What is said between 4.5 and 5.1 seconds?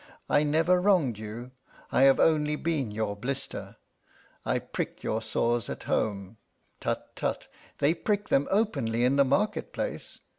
prick